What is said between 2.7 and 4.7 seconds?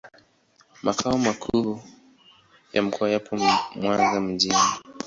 ya mkoa yapo Mwanza mjini.